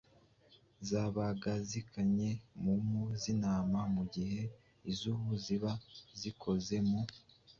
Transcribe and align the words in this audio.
zabaga 0.89 1.51
zikannye 1.69 2.29
mu 2.61 2.73
mpu 2.87 3.03
z’intama 3.21 3.79
mu 3.95 4.03
gihe 4.13 4.41
iz’ubu 4.91 5.31
ziba 5.43 5.71
zikoze 6.19 6.75
mu 6.89 7.01